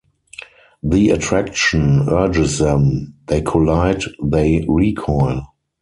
[0.81, 3.13] The attraction urges them.
[3.27, 5.45] They collide, they recoil.